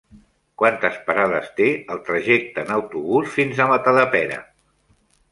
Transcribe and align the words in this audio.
Quantes 0.59 0.95
parades 1.09 1.49
té 1.59 1.67
el 1.95 2.01
trajecte 2.07 2.63
en 2.65 2.71
autobús 2.77 3.27
fins 3.35 3.61
a 3.61 3.67
Matadepera? 3.73 4.41